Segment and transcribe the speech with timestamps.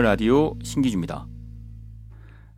[0.00, 1.26] 에스콰이어 라디오 신기주입니다.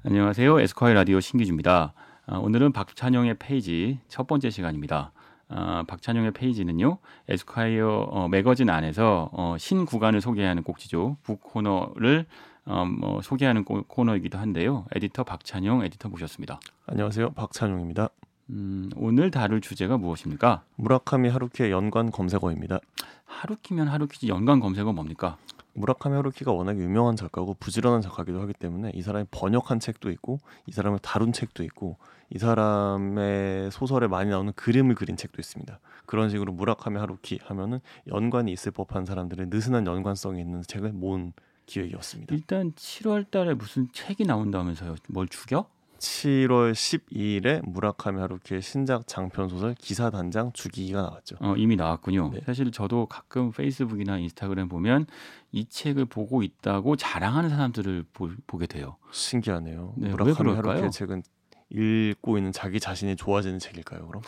[0.05, 0.61] 안녕하세요.
[0.61, 1.93] 에스콰이어 라디오 신기주입니다.
[2.27, 5.13] 아, 오늘은 박찬용의 페이지 첫 번째 시간입니다.
[5.49, 11.17] 아, 박찬용의 페이지는요, 에스콰이어 어, 매거진 안에서 어, 신 구간을 소개하는 꼭지죠.
[11.23, 12.27] 북 코너를
[12.65, 14.87] 어, 뭐 소개하는 코, 코너이기도 한데요.
[14.95, 16.61] 에디터 박찬용 에디터 모셨습니다.
[16.87, 17.31] 안녕하세요.
[17.31, 18.09] 박찬용입니다.
[18.51, 20.63] 음, 오늘 다룰 주제가 무엇입니까?
[20.77, 22.79] 무라카미 하루키의 연관 검색어입니다.
[23.25, 25.39] 하루키면 하루키지 연관 검색어 뭡니까?
[25.75, 30.73] 무라카미 하루키가 워낙 유명한 작가고 부지런한 작가기도 하기 때문에 이 사람이 번역한 책도 있고 이
[30.73, 31.97] 사람을 다룬 책도 있고
[32.31, 35.79] 이 사람의 소설에 많이 나오는 그림을 그린 책도 있습니다.
[36.07, 41.33] 그런 식으로 무라카미 하루키 하면은 연관이 있을 법한 사람들의 느슨한 연관성이 있는 책을 모은
[41.67, 42.35] 기획이었습니다.
[42.35, 44.97] 일단 7월 달에 무슨 책이 나온다면서요.
[45.09, 45.67] 뭘 죽여?
[46.03, 51.37] 7월 12일에 무라카미 하루키의 신작 장편 소설 기사 단장 주기가 나왔죠.
[51.39, 52.33] 어, 이미 나왔군요.
[52.35, 52.41] 네.
[52.45, 55.07] 사실 저도 가끔 페이스북이나 인스타그램 보면
[55.53, 58.97] 이 책을 보고 있다고 자랑하는 사람들을 보, 게 돼요.
[59.13, 59.95] 신기하네요.
[59.97, 60.55] 네, 왜 무라카미?
[60.55, 61.23] 하루키의 책은
[61.71, 64.07] 읽고 있는 자기 자신이 좋아지는 책일까요?
[64.09, 64.23] 그럼?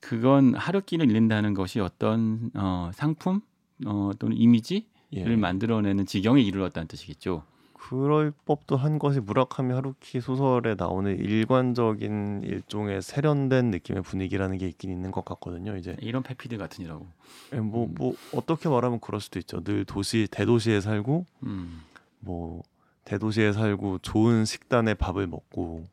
[0.00, 3.40] 그건 하루키를 읽는다는 것이 어떤 어, 상품
[3.84, 5.36] 어, 또는 이미지를 예.
[5.36, 7.42] 만들어내는 지경에 이르렀다는 뜻이겠죠.
[7.88, 14.90] 그럴 법도 한 것이 무라카미 하루키 소설에 나오는 일관적인 일종의 세련된 느낌의 분위기라는 게 있긴
[14.90, 15.76] 있는 것 같거든요.
[15.76, 17.06] 이제 이런 페피드 같으니라고.
[17.52, 19.62] 예, 뭐, 뭐 어떻게 말하면 그럴 수도 있죠.
[19.62, 21.82] 늘 도시 대도시에 살고 음.
[22.18, 22.64] 뭐
[23.04, 25.84] 대도시에 살고 좋은 식단에 밥을 먹고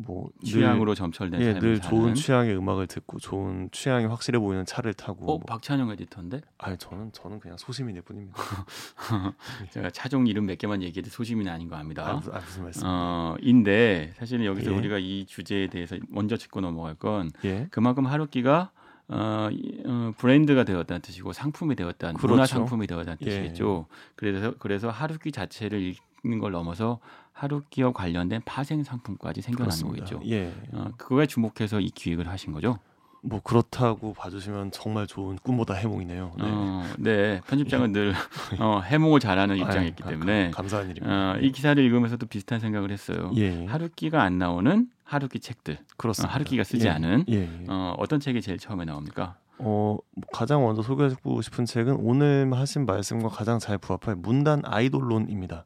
[0.00, 1.80] 뭐 늘- 취향으로 점철된 예, 늘 사는.
[1.90, 5.40] 좋은 취향의 음악을 듣고 좋은 취향이 확실해 보이는 차를 타고 어, 뭐.
[5.40, 8.38] 박찬영 에디터인데 아 저는 저는 그냥 소시민일 뿐입니다.
[9.70, 12.12] 제가 차종 이름 몇 개만 얘기해도 소심이 아닌 거 아, 압니다.
[12.14, 12.82] 무슨, 아, 무슨 말씀?
[12.86, 14.76] 어, 인데 사실은 여기서 예.
[14.76, 17.66] 우리가 이 주제에 대해서 먼저 짚고 넘어갈 건 예.
[17.70, 18.70] 그만큼 하루키가
[19.08, 22.32] 어, 이- 어, 브랜드가 되었다는 뜻이고 상품이 되었다는 그렇죠.
[22.34, 23.24] 문화 상품이 되었다는 예.
[23.24, 23.86] 뜻이겠죠.
[24.16, 25.94] 그래서 그래서 하루키 자체를
[26.24, 27.00] 읽는 걸 넘어서
[27.38, 29.82] 하루키와 관련된 파생 상품까지 생겨나는.
[29.84, 30.20] 거겠죠.
[30.26, 30.52] 예.
[30.72, 32.78] 어, 그거에 주목해서 이 기획을 하신 거죠.
[33.22, 36.32] 뭐 그렇다고 봐주시면 정말 좋은 꿈보다 해몽이네요.
[36.36, 36.44] 네.
[36.44, 37.40] 어, 네.
[37.46, 38.14] 편집장은 늘
[38.58, 41.32] 어, 해몽을 잘하는 입장이기 아유, 때문에 감, 감사한 일입니다.
[41.32, 43.30] 어, 이 기사를 읽으면서도 비슷한 생각을 했어요.
[43.36, 43.66] 예.
[43.66, 46.34] 하루키가 안 나오는 하루키 책들, 어, 그렇습니다.
[46.34, 46.90] 하루키가 쓰지 예.
[46.90, 47.34] 않은 예.
[47.42, 47.64] 예.
[47.68, 49.36] 어, 어떤 책이 제일 처음에 나옵니까?
[49.58, 50.00] 어뭐
[50.32, 55.64] 가장 먼저 소개하고 싶은 책은 오늘 하신 말씀과 가장 잘 부합할 문단 아이돌론입니다.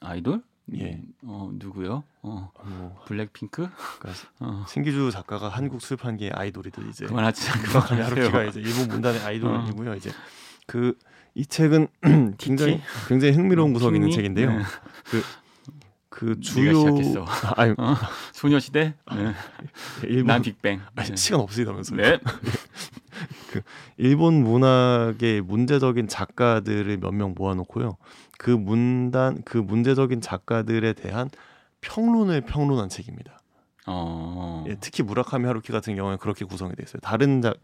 [0.00, 0.42] 아이돌?
[0.74, 0.94] 예.
[0.94, 2.02] 음, 어 누구요?
[2.22, 3.68] 어뭐 블랙핑크?
[3.98, 8.62] 그러니까 어 신기주 작가가 한국 출판계의 아이돌이듯 이제 그만하지 무라카미 하루키가 그만하세요.
[8.62, 9.24] 이제 일본 문단의 어.
[9.26, 9.94] 아이돌이고요.
[9.94, 10.10] 이제
[10.66, 10.94] 그
[11.36, 11.86] 이 책은
[12.38, 14.10] 굉장히 굉장히 흥미로운 구석이 있는?
[14.10, 14.50] 책인데요.
[14.56, 14.62] 네.
[15.10, 15.22] 그
[16.24, 17.26] 네가 주요 시작했어.
[17.56, 17.94] 아유 어?
[18.32, 18.94] 소녀시대?
[19.14, 19.32] 네.
[20.04, 20.80] 일본 난 빅뱅.
[20.94, 21.16] 아니, 네.
[21.16, 21.96] 시간 없으시다면서요.
[22.00, 22.18] 네.
[23.96, 27.96] 일본 문학의 문제적인 작가들을 몇 명 모아놓고요.
[28.38, 31.30] 그 문단 그 문제적인 작가들에 대한
[31.80, 33.38] 평론을 평론한 책입니다.
[33.86, 34.64] 어.
[34.68, 37.00] 예, 특히 무라카미 하루키 같은 경우는 그렇게 구성이 돼 있어요.
[37.00, 37.54] 다른 작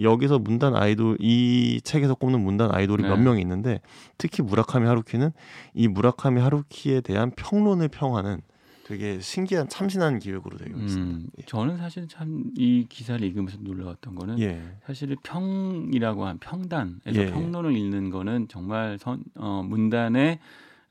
[0.00, 3.08] 여기서 문단 아이돌 이 책에서 꼽는 문단 아이돌이 네.
[3.08, 3.80] 몇 명이 있는데
[4.18, 5.30] 특히 무라카미 하루키는
[5.74, 8.40] 이 무라카미 하루키에 대한 평론을 평하는
[8.84, 10.98] 되게 신기한 참신한 기획으로 되어 있습니다.
[10.98, 17.20] 음, 저는 사실 참 이 기사를 읽으면서 놀라웠던 거는 예, 사실 평이라고 한 평단에서 예,
[17.20, 17.26] 예.
[17.30, 20.38] 평론을 읽는 거는 정말 선, 어, 문단의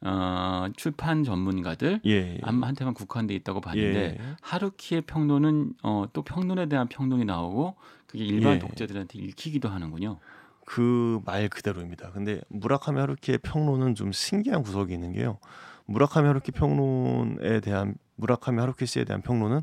[0.04, 2.40] 어, 출판 전문가들 예, 예.
[2.42, 4.36] 한, 한테만 국한돼 있다고 봤는데 예.
[4.42, 7.76] 하루키의 평론은 어, 또 평론에 대한 평론이 나오고
[8.08, 8.60] 그게 일반 예.
[8.60, 10.20] 독자들한테 읽히기도 하는군요.
[10.66, 12.12] 그 말 그대로입니다.
[12.12, 15.38] 근데 무라카미 하루키의 평론은 좀 신기한 구석이 있는 게요.
[15.86, 19.62] 무라카미 하루키 평론에 대한 무라카미 하루키 씨에 대한 평론은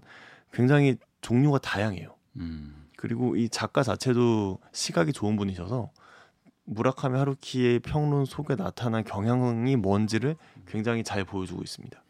[0.52, 2.14] 굉장히 종류가 다양해요.
[2.36, 5.90] 음, 그리고 이 작가 자체도 시각이 좋은 분이셔서
[6.68, 10.36] 무라카미 하루키의 평론 속에 나타난 경향이 뭔지를
[10.66, 12.02] 굉장히 잘 보여주고 있습니다.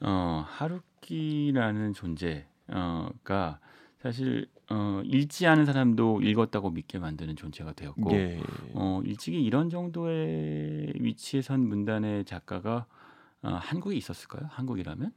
[0.00, 3.60] 어, 하루키라는 존재가
[4.02, 8.40] 사실 어, 읽지 않은 사람도 읽었다고 믿게 만드는 존재가 되었고 예,
[8.74, 12.86] 어, 일찍이 이런 정도의 위치에 선 문단의 작가가
[13.42, 14.48] 어, 한국에 있었을까요?
[14.50, 15.12] 한국이라면?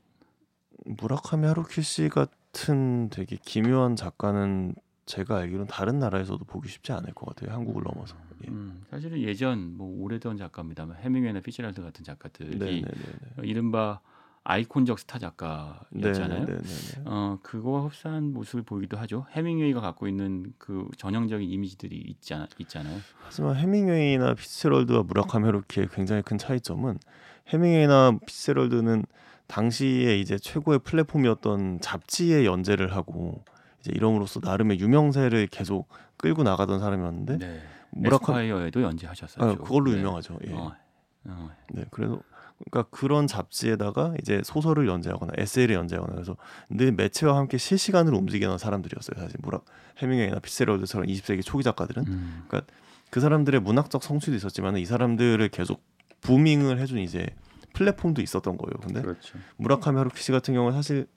[0.86, 4.76] 무라카미 하루키 씨 같은 되게 기묘한 작가는
[5.10, 7.52] 제가 알기로는 다른 나라에서도 보기 쉽지 않을 것 같아요.
[7.56, 8.16] 한국을 넘어서.
[8.44, 8.50] 예.
[8.50, 12.84] 음, 사실은 예전 뭐 오래전 작가입니다만 해밍웨이나 피츠랄드 같은 작가들이 네네네.
[13.40, 14.02] 어, 이른바
[14.44, 16.46] 아이콘적 스타 작가였잖아요.
[16.46, 16.62] 네네네.
[17.06, 19.26] 어, 그거와 흡사한 모습을 보이기도 하죠.
[19.32, 23.00] 해밍웨이가 갖고 있는 그 전형적인 이미지들이 있잖아, 있잖아요.
[23.26, 27.00] 하지만 해밍웨이나 피츠럴드와 무라카미 하루키의 굉장히 큰 차이점은
[27.48, 29.06] 해밍웨이나 피츠럴드는
[29.48, 33.44] 당시에 이제 최고의 플랫폼이었던 잡지에 연재를 하고
[33.80, 35.88] 이제 이름으로써 나름의 유명세를 계속
[36.18, 37.62] 끌고 나가던 사람이었는데 네.
[37.92, 39.44] 무라카미 에스콰이어에도 연재하셨었죠.
[39.44, 39.98] 아, 그걸로 네.
[39.98, 40.38] 유명하죠.
[40.48, 40.54] 예.
[40.54, 40.76] 어,
[41.26, 42.22] 어, 네, 그래서
[42.70, 46.36] 그러니까 그런 잡지에다가 이제 소설을 연재하거나 에세이를 연재하거나 그래서
[46.70, 49.20] 늘 매체와 함께 실시간으로 움직이는 사람들이었어요.
[49.20, 49.62] 사실 뭐라
[50.00, 52.48] 해밍웨이나 피세럴드처럼 20세기 초기 작가들은 음.
[53.10, 55.82] 그 사람들의 문학적 성취도 있었지만 이 사람들을 계속
[56.22, 57.28] 부밍을 해준 이제
[57.74, 58.74] 플랫폼도 있었던 거예요.
[58.82, 59.38] 근데 그렇죠.
[59.58, 61.08] 무라카미 하루키 씨 같은 경우는 사실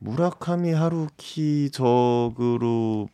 [0.00, 3.08] 무라카미 하루키 적으로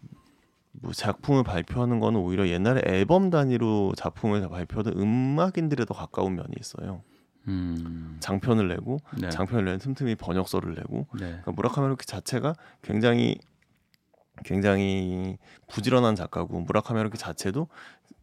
[0.73, 7.03] 뭐 작품을 발표하는 거는 오히려 옛날에 앨범 단위로 작품을 발표하던 음악인들에 더 가까운 면이 있어요.
[7.49, 8.17] 음.
[8.21, 9.31] 장편을 내고 네.
[9.31, 11.27] 장편을 내는 틈틈이 번역서를 내고 네.
[11.27, 13.38] 그러니까 무라카미 하루키 자체가 굉장히
[14.44, 17.69] 굉장히 부지런한 작가고 무라카미 하루키 자체도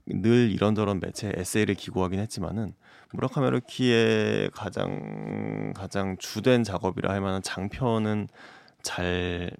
[0.06, 2.74] 늘 이런저런 매체 에세이를 기고하긴 했지만은
[3.14, 8.28] 무라카미 하루키의 가장 가장 주된 작업이라 할 만한 장편은
[8.82, 9.52] 잘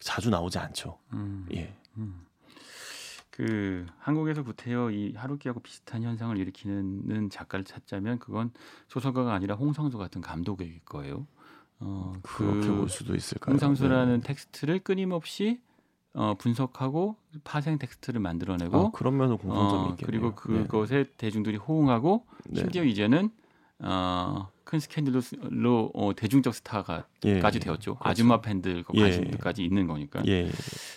[0.00, 0.98] 자주 나오지 않죠.
[1.12, 1.46] 음.
[1.54, 1.74] 예.
[1.96, 2.22] 음.
[3.30, 8.50] 그 한국에서 구태여 이 하루키하고 비슷한 현상을 일으키는 작가를 찾자면 그건
[8.88, 11.26] 소설가가 아니라 홍상수 같은 감독일 거예요.
[11.78, 13.52] 어, 그렇게 그 볼 수도 있을까요?
[13.52, 14.26] 홍상수라는 네.
[14.26, 15.60] 텍스트를 끊임없이
[16.16, 19.96] 어, 분석하고 파생 텍스트를 만들어내고 아, 그런 면은 공통점이 어.
[20.02, 22.60] 그리고 그것에 대중들이 호응하고 네.
[22.60, 23.30] 심지어 이제는
[23.80, 27.40] 어, 큰 스캔들로 어, 대중적 스타가까지 예, 예.
[27.40, 27.60] 되었죠.
[27.60, 27.98] 그렇죠.
[28.00, 30.22] 아줌마 팬들 그 예, 관심들까지 있는 거니까.
[30.26, 30.50] 예, 예.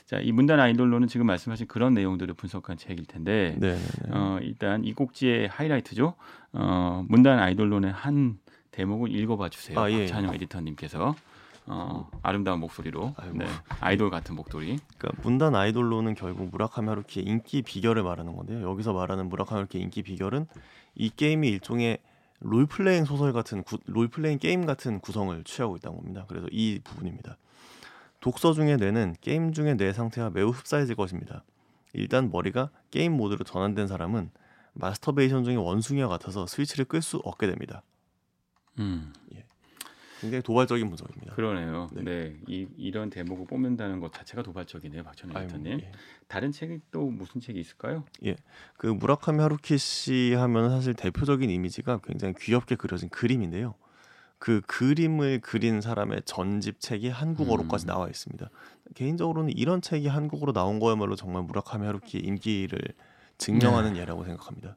[0.06, 4.12] 자, 이 문단 아이돌론은 지금 말씀하신 그런 내용들을 분석한 책일 텐데 네, 네, 네.
[4.12, 6.14] 어, 일단 이 꼭지의 하이라이트죠.
[6.54, 8.40] 어, 문단 아이돌론의 한
[8.72, 9.78] 대목을 읽어봐 주세요.
[9.78, 10.06] 아, 예.
[10.06, 11.14] 박찬용 에디터님께서
[11.72, 13.38] 어, 아름다운 목소리로 아이고.
[13.38, 13.46] 네,
[13.80, 14.80] 아이돌 같은 목소리.
[14.98, 18.68] 그러니까 문단 아이돌론은 결국 무라카미 하루키의 인기 비결을 말하는 건데요.
[18.68, 20.48] 여기서 말하는 무라카미 하루키의 인기 비결은
[20.96, 22.00] 이 게임이 일종의
[22.40, 26.26] 롤플레잉 소설 같은 구, 롤플레잉 게임 같은 구성을 취하고 있다는 겁니다.
[26.28, 27.38] 그래서 이 부분입니다.
[28.20, 31.44] 독서 중에 뇌는 게임 중의 뇌 상태와 매우 흡사해질 것입니다.
[31.94, 34.32] 일단 머리가 게임 모드로 전환된 사람은
[34.74, 37.84] 마스터베이션 중의 원숭이와 같아서 스위치를 끌 수 없게 됩니다.
[38.80, 39.14] 음,
[40.20, 41.36] 굉장히 도발적인 분석입니다.
[41.36, 41.90] 그러네요.
[41.94, 42.04] 네.
[42.04, 45.80] 네, 이, 이런 대목을 뽑는다는 것 자체가 도발적이네요, 아이고, 에디터님.
[45.80, 45.92] 예.
[46.28, 48.04] 다른 책이 또 무슨 책이 있을까요?
[48.78, 53.76] 그 무라카미 하루키 씨 하면 사실 대표적인 이미지가 굉장히 귀엽게 그려진 그림인데요.
[54.40, 57.88] 그 그림을 그린 사람의 전집 책이 한국어로까지 음.
[57.88, 58.50] 나와 있습니다.
[58.96, 62.80] 개인적으로는 이런 책이 한국어로 나온 거야말로 정말 무라카미 하루키의 인기를
[63.38, 64.76] 증명하는 예라고 생각합니다.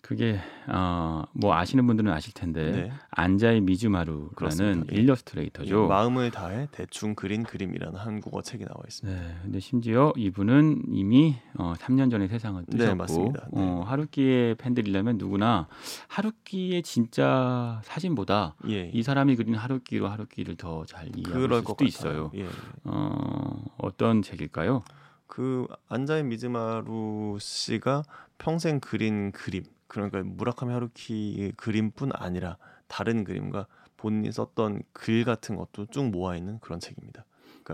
[0.00, 0.38] 그게
[0.68, 2.92] 어, 뭐 아시는 분들은 아실 텐데 네.
[3.10, 4.84] 안자이 미즈마루라는.
[4.92, 4.96] 예.
[4.96, 5.86] 일러스트레이터죠.
[5.88, 9.20] 마음을 다해 대충 그린 그림이라는 한국어 책이 나와 있습니다.
[9.20, 13.48] 네, 근데 심지어 이분은 이미 어, 3년 전에 세상을 네, 뜨셨고 맞습니다.
[13.52, 13.60] 네.
[13.60, 15.66] 어, 하루키의 팬들이라면 누구나
[16.08, 18.90] 하루키의 진짜 사진보다 예.
[18.92, 21.84] 이 사람이 그린 하루키로 하루키를 더 잘 이해할 수도.
[21.84, 22.30] 있어요.
[22.36, 22.46] 예.
[22.84, 24.84] 어, 어떤 책일까요?
[25.26, 28.04] 그 안자이 미즈마루 씨가
[28.38, 33.66] 평생 그린 그림 그러니까 무라카미 하루키의 그림뿐 아니라 다른 그림과
[33.96, 37.24] 본인이 썼던 글 같은 것도 쭉 모아 있는 그런 책입니다.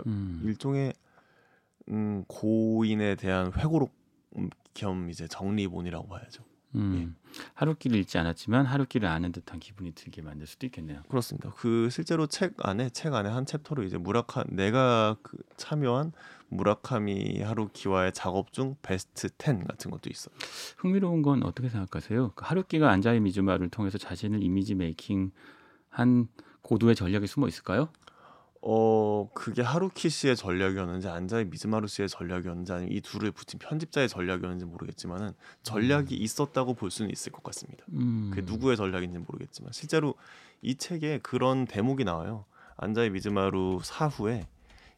[0.07, 0.95] 음, 일종의
[1.89, 3.95] 음, 고인에 대한 회고록
[4.75, 6.45] 겸 이제 정리본이라고 봐야죠.
[6.75, 7.17] 음,
[7.55, 11.03] 하루키를 읽지 않았지만 하루키를 아는 듯한 기분이 들게 만들 수도 있겠네요.
[11.09, 11.53] 그렇습니다.
[11.57, 16.13] 그 실제로 책 안에 책 안에 한 챕터로 이제 무라카 내가 그 참여한
[16.49, 20.35] 무라카미 하루키와의 작업 중 베스트 10 같은 것도 있어요.
[20.77, 22.33] 흥미로운 건 어떻게 생각하세요?
[22.35, 25.31] 그 하루키가 안자이 미즈마루를 통해서 자신을 이미지 메이킹
[25.89, 26.29] 한
[26.63, 27.89] 고도의 전략이 숨어 있을까요?
[28.65, 34.67] 어 그게 하루키 씨의 전략이었는지 안자이 미즈마루 씨의 전략이었는지 아니면 이 둘을 붙인 편집자의 전략이었는지
[34.67, 35.33] 모르겠지만은
[35.65, 37.85] 전략이 있었다고 볼 수는 있을 것 같습니다.
[37.93, 40.15] 음, 그 누구의 전략인지 는 모르겠지만 실제로
[40.63, 42.45] 이 책에 그런 대목이 나와요.
[42.77, 44.47] 안자이 미즈마루 사후에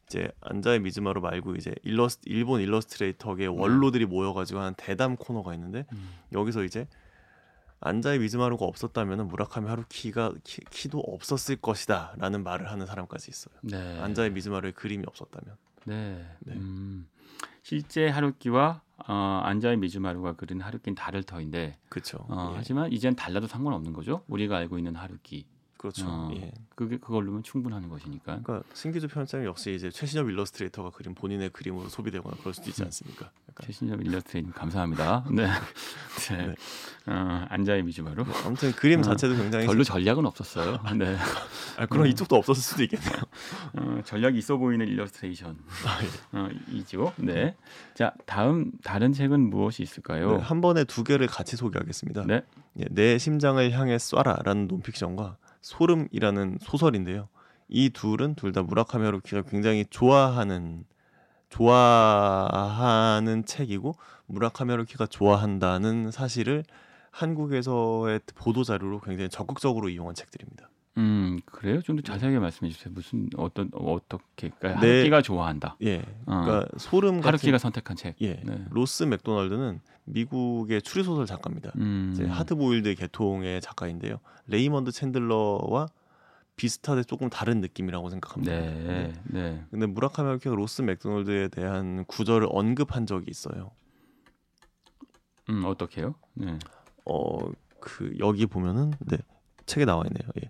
[0.07, 6.11] 이제 안자이 미즈마루 말고 이제 일러스 일본 일러스트레이터계 원로들이 모여가지고 한 대담 코너가 있는데 음.
[6.33, 6.87] 여기서 이제
[7.85, 13.55] 안자이 미즈마루가 없었다면 무라카미 하루키가 키, 도 없었을 것이다라는 말을 하는 사람까지 있어요.
[13.63, 14.01] 네.
[14.01, 15.57] 안자이 미즈마루의 그림이 없었다면.
[15.85, 16.27] 네.
[16.41, 16.55] 네.
[16.55, 17.07] 음,
[17.63, 22.25] 실제 하루키와 어, 안자이 미즈마루가 그린 하루키는 다를 터인데 그렇죠.
[22.29, 22.57] 어, 예.
[22.57, 24.23] 하지만 이젠 달라도 상관없는 거죠.
[24.29, 25.47] 우리가 알고 있는 하루키.
[25.85, 26.07] 그렇죠.
[26.09, 26.51] 어, 예.
[26.75, 28.41] 그게 그걸로면 충분한 것이니까.
[28.43, 32.87] 그러니까 신기주 편집장이 역시 이제 최신엽 일러스트레이터가 그린 본인의 그림으로 소비되거나 그럴 수도 있지 음.
[32.87, 33.31] 않습니까?
[33.51, 33.67] 약간.
[33.67, 35.27] 최신엽 일러스트레이터님 감사합니다.
[35.31, 35.45] 네.
[35.45, 36.37] 네.
[36.49, 36.55] 네.
[37.13, 38.25] 어, 안자이 미즈마루.
[38.47, 40.81] 아무튼 그림 어, 자체도 굉장히 별로 전략은 없었어요.
[40.97, 41.19] 네.
[41.77, 43.21] 아, 그럼 이쪽도 없었을 수도 있겠네요.
[43.75, 45.59] 어, 전략이 있어 보이는 일러스트레이션.
[45.87, 46.39] 아, 예.
[46.39, 47.13] 어, 이죠.
[47.19, 47.57] 네.
[47.93, 50.39] 자, 다음 다른 책은 무엇이 있을까요?
[50.39, 52.25] 네, 한 번에 두 개를 같이 소개하겠습니다.
[52.27, 52.43] 네.
[52.81, 57.29] 예, 내 심장을 향해 쏴라라는 논픽션과 소름이라는 소설인데요.
[57.69, 60.85] 이 둘은 둘 다 무라카미 하루키가 굉장히 좋아하는
[61.49, 63.95] 좋아하는 책이고
[64.27, 66.65] 무라카미 하루키가 좋아한다는 사실을
[67.11, 70.69] 한국에서의 보도 자료로 굉장히 적극적으로 이용한 책들입니다.
[70.97, 71.83] 음 그래요?
[71.83, 72.93] 좀 더 자세하게 말씀해 주세요.
[72.95, 74.89] 무슨 어떤 어떻게 그러니까 네.
[74.93, 75.77] 하루키가 좋아한다.
[75.83, 76.43] 예, 어.
[76.45, 78.17] 그러니까 소름 같은 하루키가 선택한 책.
[78.23, 78.65] 예, 네.
[78.71, 81.73] 로스 맥도날드는 미국의 추리 소설 작가입니다.
[81.77, 82.11] 음.
[82.15, 84.19] 이제 하드보일드 계통의 작가인데요.
[84.47, 85.89] 레이먼드 챈들러와
[86.57, 88.53] 비슷하되 조금 다른 느낌이라고 생각합니다.
[88.53, 89.65] 네, 네.
[89.73, 93.73] 근데 무라카미 하루키가 로스 맥도날드에 대한 구절을 언급한 적이 있어요.
[95.51, 96.15] 음 어떻게요?
[96.35, 96.57] 네.
[97.05, 97.39] 어,
[97.81, 99.19] 그 여기 보면은 네
[99.67, 100.31] 책에 나와 있네요.
[100.43, 100.49] 예.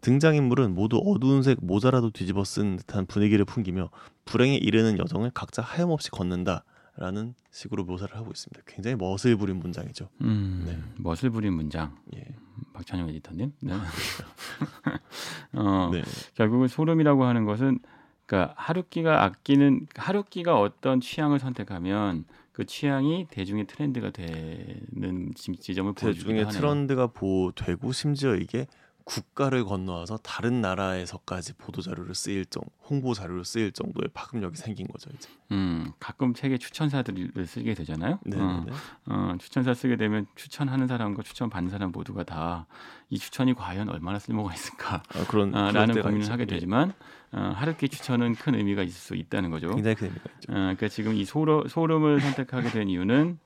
[0.00, 3.90] 등장인물은 모두 어두운 색 모자라도 뒤집어 쓴 듯한 분위기를 풍기며
[4.24, 6.64] 불행에 이르는 여정을 각자 하염없이 걷는다
[6.98, 8.62] 라는 식으로 묘사를 하고 있습니다.
[8.66, 10.08] 굉장히 멋을 부린 문장이죠.
[10.22, 10.78] 음, 네.
[10.98, 11.96] 멋을 부린 문장.
[12.14, 12.24] 예.
[12.72, 13.52] 박찬영 에디터님.
[13.62, 13.72] 네.
[15.52, 16.02] 어, 네.
[16.34, 17.80] 결국은 소름이라고 하는 것은
[18.26, 26.24] 그러니까 하루키가 아끼는 하루키가 어떤 취향을 선택하면 그 취향이 대중의 트렌드가 되는 지- 지점을 보여주기도
[26.30, 26.60] 대중의 하네요.
[26.60, 28.66] 트렌드가 보되고 심지어 이게
[29.04, 35.10] 국가를 건너와서 다른 나라에서까지 보도 자료를 쓰일 정 홍보 자료를 쓰일 정도의 파급력이 생긴 거죠
[35.14, 35.28] 이제.
[35.52, 38.18] 음, 가끔 책에 추천사들을 쓰게 되잖아요.
[38.24, 38.36] 네.
[38.40, 38.72] 어, 네.
[39.06, 42.66] 어, 추천사 쓰게 되면 추천하는 사람과 추천 받는 사람 모두가 다
[43.08, 45.00] 이 추천이 과연 얼마나 쓸모가 있을까?
[45.14, 46.32] 아, 어, 라는 때가 고민을 있죠.
[46.32, 46.46] 하게 예.
[46.46, 46.92] 되지만
[47.36, 49.68] 어, 하루키 추천은 큰 의미가 있을 수 있다는 거죠.
[49.68, 50.52] 굉장히 큰 의미가 있죠.
[50.52, 53.38] 어, 그러니까 지금 이 소름, 소름을 선택하게 된 이유는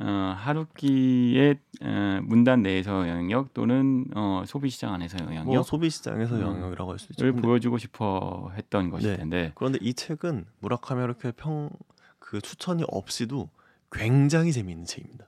[0.00, 6.36] 어, 하루키의 어, 문단 내에서 영향력 또는 어, 소비 시장 안에서 뭐 영향력을 소비 시장에서
[6.36, 6.40] 음.
[6.42, 7.32] 영향이라고 할 수 있죠.
[7.32, 9.16] 보여주고 싶어 했던 것일 네.
[9.16, 11.70] 텐데 그런데 이 책은 무라카미 하루키의 평
[12.28, 13.48] 그 추천이 없이도
[13.90, 15.26] 굉장히 재미있는 책입니다.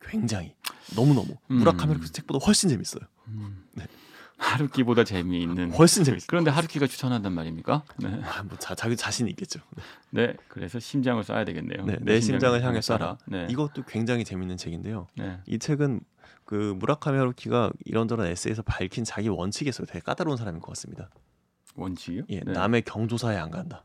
[0.00, 0.54] 굉장히
[0.96, 1.56] 너무 너무 음.
[1.56, 3.02] 무라카미 하루키 책보다 훨씬 재밌어요.
[3.28, 3.84] 음, 네.
[4.40, 6.26] 하루키보다 재미있는 훨씬 재밌어요.
[6.26, 7.84] 그런데 하루키가 추천한단 말입니까?
[7.98, 8.20] 네.
[8.24, 9.60] 아, 뭐 자, 자기 자신이 있겠죠.
[10.10, 10.28] 네.
[10.28, 11.84] 네, 그래서 심장을 쏴야 되겠네요.
[11.84, 13.18] 네, 내 심장을 향해 쏴라.
[13.26, 13.46] 네.
[13.50, 15.06] 이것도 굉장히 재밌는 책인데요.
[15.16, 15.38] 네.
[15.46, 16.00] 이 책은
[16.46, 19.86] 그 무라카미 하루키가 이런저런 에세이에서 밝힌 자기 있어요.
[19.86, 21.10] 되게 까다로운 사람인 것 같습니다.
[21.76, 22.22] 원칙이요?
[22.30, 22.52] 예, 네.
[22.52, 23.84] 남의 경조사에 안 간다.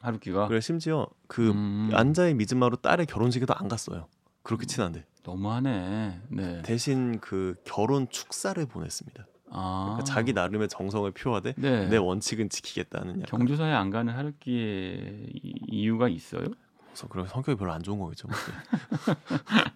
[0.00, 4.06] 하루키가 그래 심지어 그 음, 안자의 미즈마로 딸의 결혼식에도 안 갔어요.
[4.42, 6.20] 그렇게 친한데 너무하네.
[6.28, 6.62] 네.
[6.62, 9.26] 대신 그 결혼 축사를 보냈습니다.
[9.54, 11.86] 아, 그러니까 자기 나름의 정성을 표하되 네.
[11.88, 16.44] 내 원칙은 지키겠다는 약간 경조사에 안 가는 하루키의 이- 이유가 있어요?
[16.88, 18.28] 그래서 그런 성격이 별로 안 좋은 거겠죠.
[18.28, 18.36] 뭐.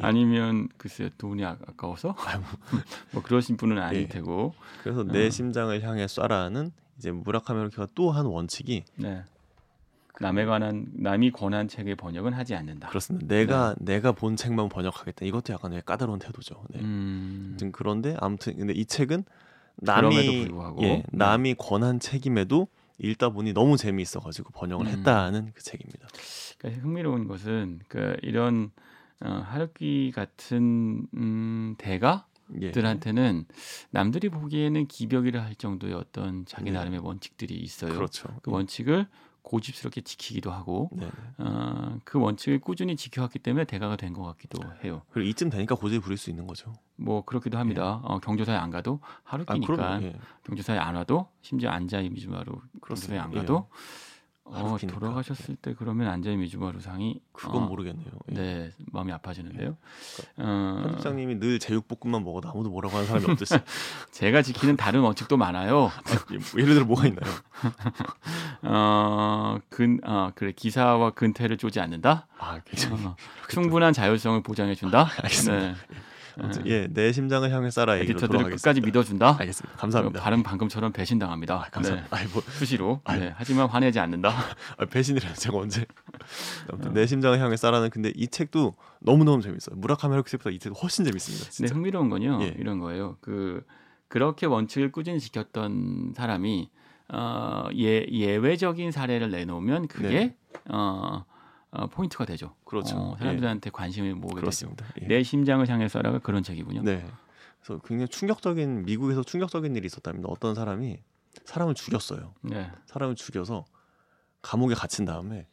[0.00, 2.14] 아니면 글쎄요 돈이 아- 아까워서
[3.12, 4.08] 뭐 그러신 분은 아닐 예.
[4.08, 5.30] 테고 그래서 내 어.
[5.30, 9.22] 심장을 향해 쏴라는 이제 무라카미 하루키가 또 한 원칙이 네.
[10.20, 12.88] 남에 관한 남이 권한 책의 번역은 하지 않는다.
[12.88, 13.26] 그렇습니다.
[13.26, 15.24] 내가 내가 본 책만 번역하겠다.
[15.24, 16.64] 이것도 약간 까다로운 태도죠.
[16.70, 16.80] 네.
[16.80, 19.24] 음, 그런데 아무튼 근데 이 책은
[19.76, 20.48] 남이
[20.80, 21.02] 예, 네.
[21.12, 24.90] 남이 권한 책임에도 읽다 보니 너무 재미있어가지고 번역을 음.
[24.90, 26.08] 했다는 그 책입니다.
[26.58, 28.72] 그러니까 흥미로운 것은 그 이런
[29.20, 31.84] 어, 하루키 같은 음, 예.
[31.84, 33.46] 대가들한테는
[33.90, 36.78] 남들이 보기에는 기벽이라 할 정도의 어떤 자기 네.
[36.78, 37.94] 나름의 원칙들이 있어요.
[37.94, 38.28] 그렇죠.
[38.42, 39.06] 그 원칙을
[39.42, 41.06] 고집스럽게 지키기도 하고 네.
[41.06, 41.10] 네.
[41.38, 45.02] 어, 그 원칙을 꾸준히 지켜왔기 때문에 대가가 된 것 같기도 해요.
[45.10, 46.72] 그리고 이쯤 되니까 고집을 부릴 수 있는 거죠.
[46.96, 48.00] 뭐 그렇기도 합니다.
[48.04, 50.04] 어, 경조사에 안 가도 아, 하루키니까 그럼요.
[50.06, 50.16] 예.
[50.44, 53.24] 경조사에 안 와도 심지어 안자이 미즈마루 경조사에 그렇습니다.
[53.24, 53.36] 안 예.
[53.38, 53.68] 가도
[54.44, 54.98] 어, 하루키니까.
[54.98, 58.08] 돌아가셨을 때 그러면 안자이 미즈마루 상이 그건 어, 모르겠네요.
[58.30, 58.34] 예.
[58.34, 59.76] 네 마음이 아파지는데요.
[60.38, 63.54] 어, 편집장님이 늘 제육볶음만 먹어도 아무도 뭐라고 하는 사람이 없듯이
[64.10, 65.90] 제가 지키는 다른 원칙도 많아요.
[66.32, 67.30] 예, 뭐 예를 들어 뭐가 있나요?
[68.62, 72.26] 어, 근, 어, 그래 기사와 근태를 쪼지 않는다.
[72.38, 73.16] 아 굉장히 어,
[73.48, 75.08] 충분한 자율성을 보장해 준다.
[75.22, 75.66] 알겠습니다.
[75.68, 75.74] 네.
[76.40, 78.50] 아무튼 예, 내 심장을 향해 얘기로 에디터들을.
[78.50, 79.36] 끝까지 믿어준다.
[79.40, 79.76] 알겠습니다.
[79.76, 80.20] 감사합니다.
[80.22, 81.54] 발음 방금처럼 배신당합니다.
[81.54, 82.16] 아, 감사합니다.
[82.16, 83.00] 아이 뭐 네, 수시로.
[83.04, 83.20] 아유.
[83.20, 84.30] 네, 하지만 화내지 않는다.
[84.78, 85.34] 아, 배신이래요.
[85.34, 85.82] 제가 언제?
[85.82, 85.86] 어.
[86.72, 89.76] 아무튼 내 심장을 향해 쏴라는 근데 이 책도 너무 너무 재밌어요.
[89.76, 91.50] 무라카미 하루키 책보다 이 책도 훨씬 재밌습니다.
[91.50, 91.74] 진짜.
[91.74, 92.38] 흥미로운 건요.
[92.42, 92.54] 예.
[92.56, 93.16] 이런 거예요.
[93.20, 93.64] 그
[94.06, 96.70] 그렇게 원칙을 꾸준히 지켰던 사람이
[97.12, 100.36] 어, 예, 예외적인 사례를 내놓으면 그게 네.
[100.68, 101.24] 어,
[101.70, 102.54] 어, 포인트가 되죠.
[102.64, 102.96] 그렇죠.
[102.96, 104.40] 어, 사람들한테 관심을 모으게 되죠.
[104.40, 104.86] 그렇습니다.
[105.02, 105.06] 예.
[105.06, 106.82] 내 심장을 향해서라가 그런 책이군요.
[106.82, 107.06] 네.
[107.62, 110.28] 그래서 굉장히 충격적인 미국에서 충격적인 일이 있었답니다.
[110.28, 110.98] 어떤 사람이
[111.44, 112.34] 사람을 죽였어요.
[112.42, 112.70] 네.
[112.86, 113.64] 사람을 죽여서
[114.42, 115.46] 감옥에 갇힌 다음에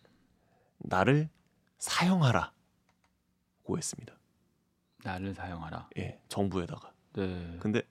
[0.80, 1.30] 나를
[1.78, 2.54] 사형하라고
[3.78, 4.14] 했습니다.
[5.04, 5.90] 나를 사용하라.
[5.98, 6.92] 예, 정부에다가.
[7.14, 7.58] 네.
[7.60, 7.82] 근데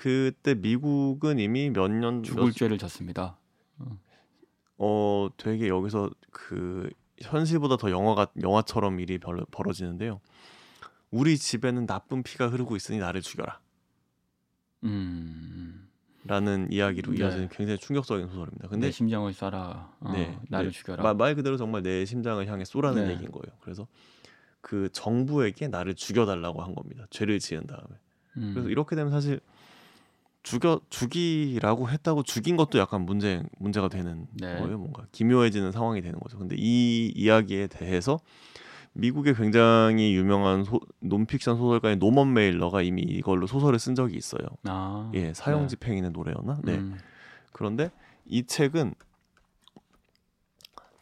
[0.00, 3.36] 그때 미국은 이미 몇 년, 죽을 몇, 죄를 졌습니다.
[4.78, 6.88] 어, 되게 여기서 그
[7.20, 10.22] 현실보다 더 영화가 영화처럼 일이 벌, 벌어지는데요.
[11.10, 13.60] 우리 집에는 나쁜 피가 흐르고 있으니 나를 죽여라.
[14.84, 15.86] 음.
[16.24, 17.18] 라는 이야기로 네.
[17.18, 18.68] 이어지는 굉장히 충격적인 소설입니다.
[18.68, 19.52] 근데 내 심장을 쏴라.
[20.00, 20.78] 어, 네, 나를 네.
[20.78, 21.02] 죽여라.
[21.02, 23.12] 마- 말 그대로 정말 내 심장을 향해 쏘라는 네.
[23.12, 23.54] 얘기인 거예요.
[23.60, 23.86] 그래서
[24.62, 27.06] 그 정부에게 나를 죽여달라고 한 겁니다.
[27.10, 27.98] 죄를 지은 다음에.
[28.38, 28.52] 음.
[28.54, 29.40] 그래서 이렇게 되면 사실
[30.42, 34.58] 죽여 죽이라고 했다고 죽인 것도 약간 문제 문제가 되는 네.
[34.58, 34.78] 거예요.
[34.78, 36.38] 뭔가 기묘해지는 상황이 되는 거죠.
[36.38, 38.18] 근데 이 이야기에 대해서
[38.94, 44.42] 미국의 굉장히 유명한 소, 논픽션 소설가인 노먼 메일러가 이미 이걸로 소설을 쓴 적이 있어요.
[44.64, 46.60] 아, 예, 사형 집행인의 노래였나?
[46.64, 46.74] 네.
[46.76, 46.98] 음.
[47.52, 47.90] 그런데
[48.26, 48.94] 이 책은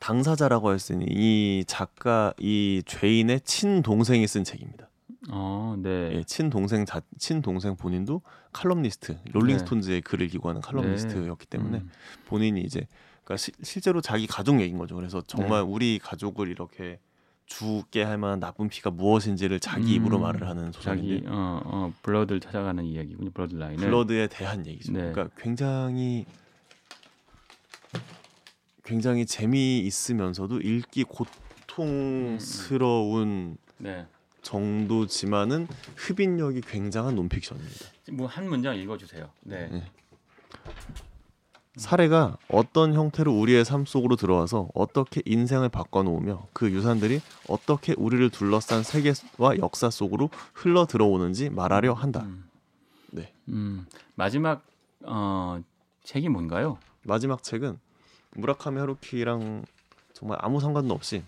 [0.00, 4.87] 당사자라고 할 수 있는 이 작가 이 죄인의 친 동생이 쓴 책입니다.
[5.30, 6.12] 어, 네.
[6.14, 11.90] 예, 친동생 자, 친동생 본인도 칼럼니스트, 롤링스톤즈에 글을 기고하는 칼럼니스트였기 때문에 음.
[12.26, 12.86] 본인이 이제
[13.24, 14.94] 그러니까 시- 실제로 자기 가족 얘기인 거죠.
[14.96, 15.68] 그래서 정말 네.
[15.70, 16.98] 우리 가족을 이렇게
[17.46, 21.92] 죽게 할 만한 나쁜 피가 무엇인지를 자기 입으로 음, 말을 하는 소설인데 자기 어, 어,
[22.02, 23.30] blood를 찾아가는 이야기군요.
[23.30, 23.84] bloodline을.
[23.84, 24.92] blood에 대한 얘기죠.
[24.92, 25.12] 네.
[25.12, 26.26] 그러니까 굉장히
[28.84, 31.04] 굉장히 재미있으면서도 읽기
[32.16, 34.06] 고통스러운 네.
[34.48, 37.86] 정도지만은 흡인력이 굉장한 논픽션입니다.
[38.12, 39.28] 뭐 한 문장 읽어주세요.
[39.42, 39.68] 네.
[39.70, 39.84] 네.
[41.76, 48.82] 사례가 어떤 형태로 우리의 삶 속으로 들어와서 어떻게 인생을 바꿔놓으며 그 유산들이 어떻게 우리를 둘러싼
[48.82, 52.22] 세계와 역사 속으로 흘러 들어오는지 말하려 한다.
[52.22, 52.48] 음.
[53.10, 53.32] 네.
[53.48, 53.86] 음.
[54.14, 54.64] 마지막
[55.04, 55.62] 어,
[56.04, 56.78] 책이 뭔가요?
[57.02, 57.78] 마지막 책은
[58.34, 59.64] 무라카미 하루키랑
[60.14, 61.22] 정말 아무 상관도 없이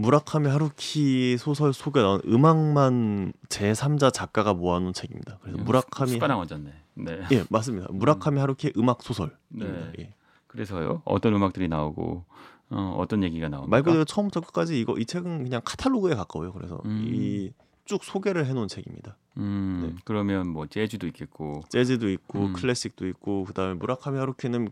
[0.00, 5.38] 무라카미 하루키 소설 속에 나온 음악만 제 3자 작가가 모아놓은 책입니다.
[5.42, 6.72] 그래서 무라카미 숟가락 얹었네.
[6.94, 7.20] 네.
[7.32, 7.88] 예 맞습니다.
[7.90, 9.36] 무라카미 하루키의 음악 소설.
[9.48, 9.92] 네.
[9.98, 10.14] 예.
[10.46, 11.02] 그래서요.
[11.04, 12.24] 어떤 음악들이 나오고
[12.70, 13.70] 어, 어떤 얘기가 나옵니까?
[13.70, 16.52] 말 그대로 처음부터 끝까지 이거 이 책은 그냥 카탈로그에 가까워요.
[16.52, 17.04] 그래서 음.
[17.04, 19.16] 이쭉 소개를 해놓은 책입니다.
[19.36, 20.00] 음, 네.
[20.04, 21.62] 그러면 뭐 재즈도 있겠고.
[21.68, 22.52] 재즈도 있고 음.
[22.52, 24.68] 클래식도 있고 그다음에 무라카미 하루키는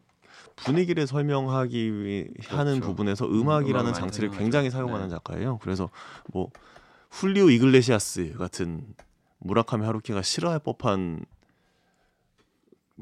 [0.56, 2.86] 분위기를 설명하기 위 하는 그렇죠.
[2.88, 4.30] 부분에서 음, 음악이라는 장치를.
[4.30, 5.10] 굉장히 사용하는 네.
[5.10, 5.58] 작가예요.
[5.62, 5.90] 그래서
[6.32, 6.50] 뭐
[7.10, 8.82] 훌리오 이글레시아스 같은
[9.38, 11.24] 무라카미 하루키가 싫어할 법한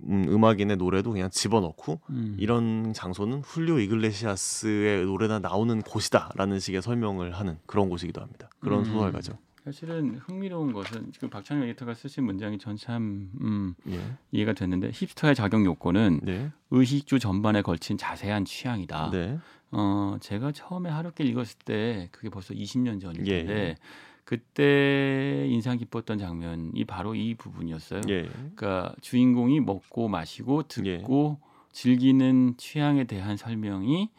[0.08, 2.36] 음, 음악인의 노래도 그냥 집어넣고 음.
[2.38, 8.50] 이런 장소는 훌리오 이글레시아스의 노래나 나오는 곳이다라는 식의 설명을 하는 그런 곳이기도 합니다.
[8.60, 8.84] 그런 음.
[8.84, 9.38] 소설가죠.
[9.66, 14.00] 사실은 흥미로운 것은 지금 박찬호 에디터가 쓰신 문장이 전참 음, 예.
[14.30, 16.52] 이해가 됐는데 힙스터의 자격 요건은 네.
[16.70, 19.10] 의식주 전반에 걸친 자세한 취향이다.
[19.10, 19.40] 네.
[19.72, 23.74] 어, 제가 처음에 하루길 읽었을 때 그게 벌써 20년 전일 예, 텐데 예.
[24.22, 28.02] 그때 인상 깊었던 장면이 바로 이 부분이었어요.
[28.08, 28.22] 예.
[28.22, 31.40] 그러니까 주인공이 먹고 마시고 듣고
[31.72, 34.10] 즐기는 취향에 대한 설명이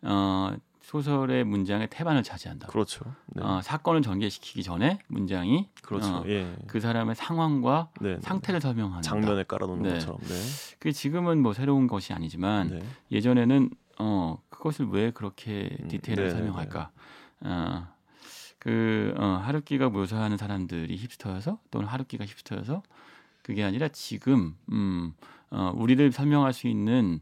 [0.00, 2.68] 어, 소설의 문장의 태반을 차지한다.
[2.68, 3.04] 그렇죠.
[3.26, 3.42] 네.
[3.42, 6.16] 어, 사건을 전개시키기 전에 문장이 그렇죠.
[6.16, 6.54] 어, 예.
[6.66, 8.14] 그 사람의 상황과 네.
[8.14, 8.20] 네.
[8.20, 9.90] 상태를 설명하는 장면에 깔아놓는 네.
[9.94, 10.20] 것처럼.
[10.20, 10.34] 네.
[10.78, 12.82] 그 지금은 뭐 새로운 것이 아니지만 네.
[13.10, 16.30] 예전에는 어 그것을 왜 그렇게 음, 디테일하게 네네네.
[16.30, 16.90] 설명할까?
[17.40, 17.88] 어,
[18.58, 22.82] 그 어, 하루키가 묘사하는 사람들이 힙스터여서 또는 하루키가 힙스터여서
[23.42, 25.14] 그게 아니라 지금 음,
[25.50, 27.20] 어, 우리를 설명할 수 있는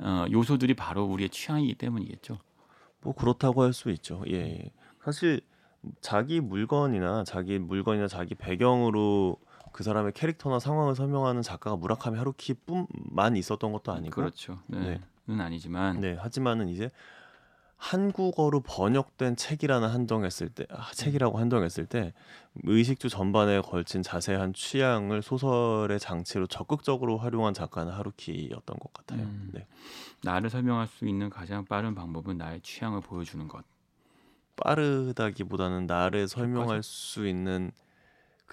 [0.00, 2.38] 어, 요소들이 바로 우리의 취향이기 때문이겠죠.
[3.04, 4.22] 뭐 그렇다고 할 수 있죠.
[4.28, 4.70] 예.
[5.04, 5.40] 사실
[6.00, 9.36] 자기 물건이나 자기 물건이나 자기 배경으로
[9.72, 14.58] 그 사람의 캐릭터나 상황을 설명하는 작가가 무라카미 하루키뿐만 있었던 것도 아니고 그렇죠.
[14.66, 14.78] 네.
[14.78, 15.00] 네.
[15.26, 16.90] 는 아니지만 네, 하지만은 이제
[17.76, 22.12] 한국어로 번역된 책이라는 한정했을 때, 아, 책이라고 한정했을 때
[22.62, 29.22] 의식주 전반에 걸친 자세한 취향을 소설의 장치로 적극적으로 활용한 작가는 하루키였던 것 같아요.
[29.22, 29.50] 음.
[29.52, 29.66] 네.
[30.22, 33.64] 나를 설명할 수 있는 가장 빠른 방법은 나의 취향을 보여주는 것.
[34.56, 37.72] 빠르다기보다는 나를 설명할 수 있는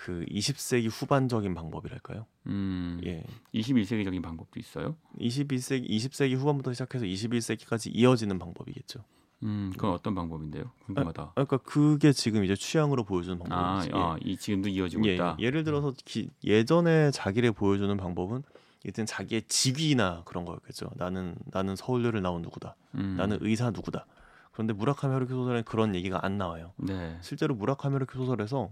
[0.03, 2.25] 그 20세기 후반적인 방법이랄까요?
[2.47, 3.23] 음, 예.
[3.53, 4.95] 21세기적인 방법도 있어요.
[5.19, 9.03] 21세기, 20세기 후반부터 시작해서 21세기까지 이어지는 방법이겠죠.
[9.43, 10.71] 음, 그건 어떤 방법인데요?
[10.87, 11.33] 궁금하다.
[11.35, 13.91] 그러니까 그게 지금 이제 취향으로 보여주는 아, 방법이지.
[13.93, 15.35] 아, 이 지금도 이어지고 예, 있다.
[15.39, 18.41] 예를 들어서 기, 예전에 자기를 보여주는 방법은
[18.83, 20.89] 일단 자기의 직위나 그런 거였겠죠.
[20.95, 22.75] 나는 나는 서울대를 나온 누구다.
[22.95, 24.07] 음, 나는 의사 누구다.
[24.51, 26.73] 그런데 무라카미 하루키 소설에는 그런 얘기가 안 나와요.
[26.77, 27.19] 네.
[27.21, 28.71] 실제로 무라카미 하루키 소설에서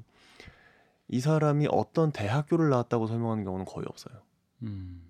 [1.10, 4.16] 이 사람이 어떤 대학교를 나왔다고 설명하는 경우는 거의 없어요.
[4.64, 5.04] 음.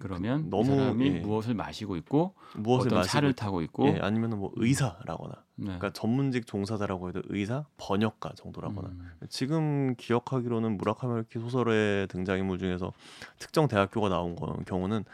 [0.00, 1.20] 그러면 너무, 이 사람이 예.
[1.20, 5.64] 무엇을 마시고 있고 무엇을 어떤 마시고 차를 있- 타고 있고 예, 아니면은 뭐 의사라거나 네.
[5.66, 12.92] 그러니까 전문직 종사자라고 해도 의사, 번역가 정도라거나 음, 지금 기억하기로는 무라카미 하루키 소설의 등장인물 중에서
[13.38, 15.04] 특정 대학교가 나온 거- 경우는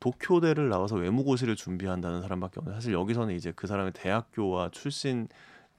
[0.00, 5.28] 도쿄대를 나와서 외무고시를 준비한다는 사람밖에 없는데 사실 여기서는 이제 그 사람의 대학교와 출신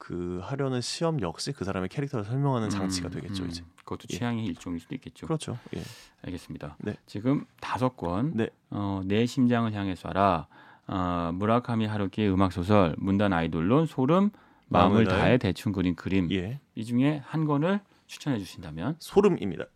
[0.02, 3.50] 그 하려는 시험 역시 그 사람의 캐릭터를 설명하는 장치가 음, 되겠죠 음.
[3.50, 4.16] 이제 그것도 예.
[4.16, 5.28] 취향의 일종일 수도 있겠죠.
[5.28, 5.82] 그렇죠 예.
[6.22, 6.76] 알겠습니다.
[6.80, 6.96] 네.
[7.06, 8.48] 지금 다섯 권, 네.
[8.70, 10.46] 어, 내 심장을 향해 쏴라,
[10.88, 14.30] 어, 무라카미 하루키의 음악 소설, 문단 아이돌론, 소름,
[14.66, 16.58] 마음을 다해 대충 그린 그림 예.
[16.74, 19.66] 이 중에 한 권을 추천해 주신다면 소름입니다.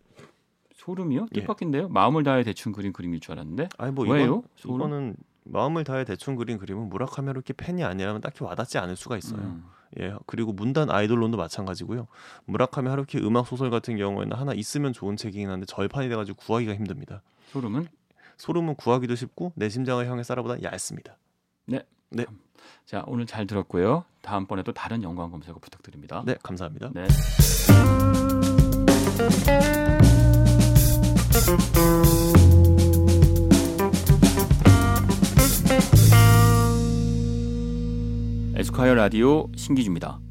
[0.75, 1.29] 소름이요?
[1.37, 1.41] 예.
[1.41, 1.89] 뜻밖인데요.
[1.89, 4.25] 마음을 다해 대충 그린 그림일 줄 알았는데 아니 뭐 왜요?
[4.25, 4.77] 이건 소름?
[4.77, 9.41] 이거는 마음을 다해 대충 그린 그림은 무라카미 하루키 팬이 아니라면 딱히 와닿지 않을 수가 있어요.
[9.41, 9.65] 음,
[10.01, 12.07] 예, 그리고 문단 아이돌론도 마찬가지고요.
[12.45, 17.23] 무라카미 하루키 음악 소설 같은 경우에는 하나 있으면 좋은 책이긴 한데 절판이 돼가지고 구하기가 힘듭니다.
[17.49, 17.89] 소름은
[18.37, 21.17] 소름은 구하기도 쉽고 내 심장을 향해 쌀아보다 얇습니다.
[22.85, 24.05] 자 오늘 잘 들었고요.
[24.23, 26.23] 다음번에 또 다른 연관 검색어 부탁드립니다.
[26.27, 26.91] 네, 감사합니다.
[26.95, 27.07] 네.
[38.59, 40.26] 에스콰이어 라디오 신기주입니다.